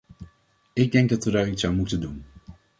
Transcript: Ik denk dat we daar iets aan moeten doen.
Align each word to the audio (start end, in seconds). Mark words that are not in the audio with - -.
Ik 0.73 0.91
denk 0.91 1.09
dat 1.09 1.23
we 1.23 1.31
daar 1.31 1.47
iets 1.49 1.65
aan 1.65 1.75
moeten 1.75 2.01
doen. 2.01 2.25